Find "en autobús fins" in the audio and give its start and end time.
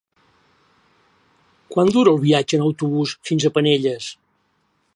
2.59-3.45